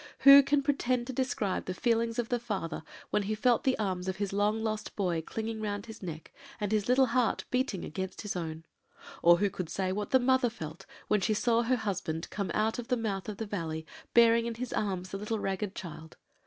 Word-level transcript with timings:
"Who 0.21 0.41
can 0.41 0.63
pretend 0.63 1.05
to 1.05 1.13
describe 1.13 1.65
the 1.65 1.75
feelings 1.75 2.17
of 2.17 2.29
the 2.29 2.39
father 2.39 2.81
when 3.11 3.21
he 3.21 3.35
felt 3.35 3.63
the 3.65 3.77
arms 3.77 4.07
of 4.07 4.15
his 4.15 4.33
long 4.33 4.63
lost 4.63 4.95
boy 4.95 5.21
clinging 5.21 5.61
round 5.61 5.85
his 5.85 6.01
neck, 6.01 6.33
and 6.59 6.71
his 6.71 6.87
little 6.89 7.05
heart 7.05 7.45
beating 7.51 7.85
against 7.85 8.21
his 8.21 8.35
own? 8.35 8.63
or 9.21 9.37
who 9.37 9.51
could 9.51 9.69
say 9.69 9.91
what 9.91 10.09
the 10.09 10.17
mother 10.19 10.49
felt 10.49 10.87
when 11.07 11.21
she 11.21 11.35
saw 11.35 11.61
her 11.61 11.75
husband 11.75 12.31
come 12.31 12.49
out 12.55 12.77
from 12.77 12.85
the 12.85 12.97
mouth 12.97 13.29
of 13.29 13.37
the 13.37 13.45
valley, 13.45 13.85
bearing 14.15 14.47
in 14.47 14.55
his 14.55 14.73
arms 14.73 15.11
the 15.11 15.19
little 15.19 15.37
ragged 15.37 15.75
child? 15.75 16.17